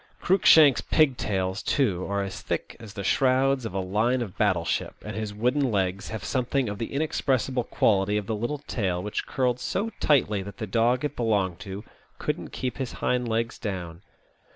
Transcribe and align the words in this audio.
Cruikshank's 0.19 0.81
pigtails, 0.81 1.61
too, 1.61 2.07
are 2.09 2.23
as 2.23 2.41
thick 2.41 2.75
as 2.79 2.95
the 2.95 3.03
shrouds 3.03 3.65
of 3.67 3.75
a 3.75 3.79
line 3.79 4.23
of 4.23 4.35
battle 4.35 4.65
ship, 4.65 4.95
and 5.05 5.15
his 5.15 5.31
wooden 5.31 5.71
legs 5.71 6.09
have 6.09 6.23
something 6.23 6.67
of 6.67 6.79
the 6.79 6.91
inexpressible 6.91 7.63
quality 7.65 8.17
of 8.17 8.25
the 8.25 8.35
little 8.35 8.57
tail 8.57 9.03
which 9.03 9.27
curled 9.27 9.59
so 9.59 9.91
tightly 9.99 10.41
that 10.41 10.57
the 10.57 10.65
dog 10.65 11.05
it 11.05 11.15
belonged 11.15 11.59
to 11.59 11.83
couldn't 12.17 12.49
keep 12.51 12.77
his 12.79 12.93
hind 12.93 13.27
legs 13.27 13.59
down. 13.59 14.01